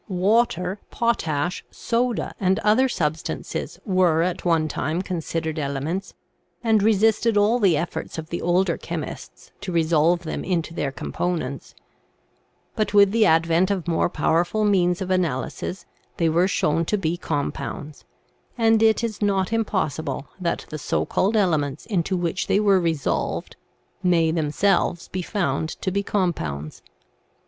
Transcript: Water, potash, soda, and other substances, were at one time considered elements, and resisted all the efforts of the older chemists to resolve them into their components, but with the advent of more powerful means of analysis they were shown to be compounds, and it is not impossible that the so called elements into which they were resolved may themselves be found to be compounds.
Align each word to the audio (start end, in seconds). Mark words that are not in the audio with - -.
Water, 0.09 0.79
potash, 0.89 1.63
soda, 1.69 2.33
and 2.39 2.57
other 2.61 2.89
substances, 2.89 3.79
were 3.85 4.23
at 4.23 4.43
one 4.43 4.67
time 4.67 5.03
considered 5.03 5.59
elements, 5.59 6.15
and 6.63 6.81
resisted 6.81 7.37
all 7.37 7.59
the 7.59 7.77
efforts 7.77 8.17
of 8.17 8.31
the 8.31 8.41
older 8.41 8.77
chemists 8.77 9.51
to 9.61 9.71
resolve 9.71 10.23
them 10.23 10.43
into 10.43 10.73
their 10.73 10.91
components, 10.91 11.75
but 12.75 12.95
with 12.95 13.11
the 13.11 13.27
advent 13.27 13.69
of 13.69 13.87
more 13.87 14.09
powerful 14.09 14.65
means 14.65 15.03
of 15.03 15.11
analysis 15.11 15.85
they 16.17 16.29
were 16.29 16.47
shown 16.47 16.83
to 16.85 16.97
be 16.97 17.15
compounds, 17.15 18.03
and 18.57 18.81
it 18.81 19.03
is 19.03 19.21
not 19.21 19.53
impossible 19.53 20.25
that 20.39 20.65
the 20.69 20.79
so 20.79 21.05
called 21.05 21.35
elements 21.37 21.85
into 21.85 22.17
which 22.17 22.47
they 22.47 22.59
were 22.59 22.79
resolved 22.79 23.55
may 24.01 24.31
themselves 24.31 25.09
be 25.09 25.21
found 25.21 25.69
to 25.79 25.91
be 25.91 26.01
compounds. 26.01 26.81